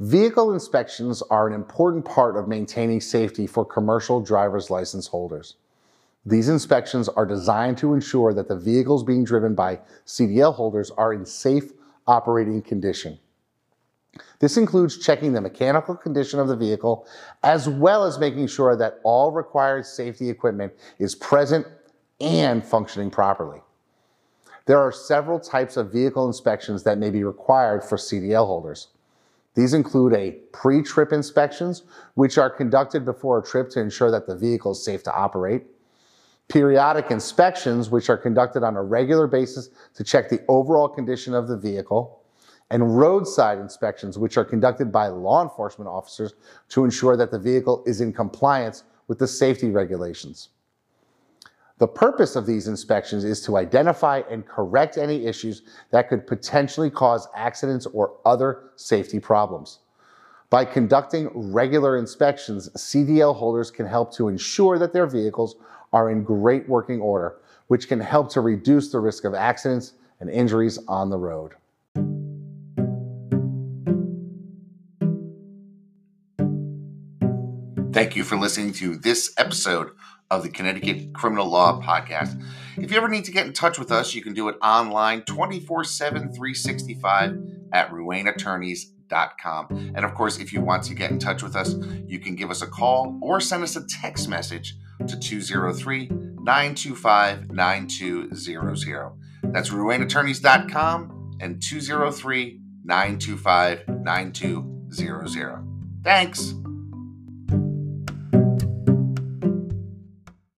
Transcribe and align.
Vehicle 0.00 0.54
inspections 0.54 1.20
are 1.28 1.46
an 1.46 1.52
important 1.52 2.06
part 2.06 2.34
of 2.34 2.48
maintaining 2.48 3.02
safety 3.02 3.46
for 3.46 3.66
commercial 3.66 4.18
driver's 4.18 4.70
license 4.70 5.06
holders. 5.06 5.56
These 6.24 6.48
inspections 6.48 7.06
are 7.10 7.26
designed 7.26 7.76
to 7.78 7.92
ensure 7.92 8.32
that 8.32 8.48
the 8.48 8.56
vehicles 8.56 9.04
being 9.04 9.24
driven 9.24 9.54
by 9.54 9.80
CDL 10.06 10.54
holders 10.54 10.90
are 10.92 11.12
in 11.12 11.26
safe 11.26 11.72
operating 12.06 12.62
condition. 12.62 13.18
This 14.38 14.56
includes 14.56 14.96
checking 14.96 15.34
the 15.34 15.40
mechanical 15.42 15.94
condition 15.94 16.40
of 16.40 16.48
the 16.48 16.56
vehicle, 16.56 17.06
as 17.42 17.68
well 17.68 18.04
as 18.04 18.18
making 18.18 18.46
sure 18.46 18.76
that 18.76 19.00
all 19.04 19.32
required 19.32 19.84
safety 19.84 20.30
equipment 20.30 20.72
is 20.98 21.14
present 21.14 21.66
and 22.22 22.64
functioning 22.64 23.10
properly. 23.10 23.60
There 24.64 24.78
are 24.78 24.92
several 24.92 25.38
types 25.38 25.76
of 25.76 25.92
vehicle 25.92 26.26
inspections 26.26 26.84
that 26.84 26.96
may 26.96 27.10
be 27.10 27.22
required 27.22 27.84
for 27.84 27.98
CDL 27.98 28.46
holders. 28.46 28.88
These 29.54 29.74
include 29.74 30.14
a 30.14 30.32
pre-trip 30.52 31.12
inspections, 31.12 31.82
which 32.14 32.38
are 32.38 32.50
conducted 32.50 33.04
before 33.04 33.38
a 33.38 33.42
trip 33.42 33.68
to 33.70 33.80
ensure 33.80 34.10
that 34.10 34.26
the 34.26 34.36
vehicle 34.36 34.72
is 34.72 34.84
safe 34.84 35.02
to 35.04 35.14
operate. 35.14 35.64
Periodic 36.48 37.10
inspections, 37.10 37.90
which 37.90 38.08
are 38.10 38.16
conducted 38.16 38.62
on 38.62 38.76
a 38.76 38.82
regular 38.82 39.26
basis 39.26 39.70
to 39.94 40.04
check 40.04 40.28
the 40.28 40.40
overall 40.48 40.88
condition 40.88 41.34
of 41.34 41.48
the 41.48 41.56
vehicle. 41.56 42.22
And 42.70 42.96
roadside 42.96 43.58
inspections, 43.58 44.16
which 44.16 44.36
are 44.36 44.44
conducted 44.44 44.92
by 44.92 45.08
law 45.08 45.42
enforcement 45.42 45.88
officers 45.88 46.34
to 46.68 46.84
ensure 46.84 47.16
that 47.16 47.32
the 47.32 47.38
vehicle 47.38 47.82
is 47.86 48.00
in 48.00 48.12
compliance 48.12 48.84
with 49.08 49.18
the 49.18 49.26
safety 49.26 49.70
regulations. 49.70 50.50
The 51.80 51.88
purpose 51.88 52.36
of 52.36 52.44
these 52.44 52.68
inspections 52.68 53.24
is 53.24 53.40
to 53.46 53.56
identify 53.56 54.20
and 54.30 54.46
correct 54.46 54.98
any 54.98 55.24
issues 55.24 55.62
that 55.92 56.10
could 56.10 56.26
potentially 56.26 56.90
cause 56.90 57.26
accidents 57.34 57.86
or 57.86 58.18
other 58.26 58.64
safety 58.76 59.18
problems. 59.18 59.78
By 60.50 60.66
conducting 60.66 61.30
regular 61.32 61.96
inspections, 61.96 62.68
CDL 62.76 63.34
holders 63.34 63.70
can 63.70 63.86
help 63.86 64.12
to 64.16 64.28
ensure 64.28 64.78
that 64.78 64.92
their 64.92 65.06
vehicles 65.06 65.56
are 65.90 66.10
in 66.10 66.22
great 66.22 66.68
working 66.68 67.00
order, 67.00 67.36
which 67.68 67.88
can 67.88 67.98
help 67.98 68.28
to 68.32 68.42
reduce 68.42 68.92
the 68.92 69.00
risk 69.00 69.24
of 69.24 69.32
accidents 69.32 69.94
and 70.20 70.28
injuries 70.28 70.78
on 70.86 71.08
the 71.08 71.16
road. 71.16 71.54
Thank 77.92 78.16
you 78.16 78.22
for 78.22 78.36
listening 78.36 78.72
to 78.74 78.96
this 78.96 79.34
episode 79.36 79.90
of 80.30 80.42
the 80.42 80.48
Connecticut 80.48 81.12
Criminal 81.12 81.48
Law 81.48 81.80
Podcast. 81.80 82.40
If 82.76 82.90
you 82.90 82.96
ever 82.96 83.08
need 83.08 83.24
to 83.24 83.32
get 83.32 83.46
in 83.46 83.52
touch 83.52 83.78
with 83.78 83.90
us, 83.90 84.14
you 84.14 84.22
can 84.22 84.32
do 84.32 84.48
it 84.48 84.56
online 84.62 85.22
24 85.22 85.84
7, 85.84 86.32
365 86.32 87.38
at 87.72 87.90
ruaneattorneys.com. 87.90 89.92
And 89.94 90.04
of 90.04 90.14
course, 90.14 90.38
if 90.38 90.52
you 90.52 90.60
want 90.60 90.84
to 90.84 90.94
get 90.94 91.10
in 91.10 91.18
touch 91.18 91.42
with 91.42 91.56
us, 91.56 91.74
you 92.06 92.20
can 92.20 92.36
give 92.36 92.50
us 92.50 92.62
a 92.62 92.66
call 92.66 93.18
or 93.20 93.40
send 93.40 93.62
us 93.62 93.76
a 93.76 93.84
text 93.86 94.28
message 94.28 94.76
to 95.06 95.18
203 95.18 96.08
925 96.08 97.50
9200. 97.50 99.12
That's 99.42 99.70
ruaneattorneys.com 99.70 101.38
and 101.40 101.60
203 101.60 102.60
925 102.84 103.88
9200. 103.88 105.66
Thanks. 106.02 106.54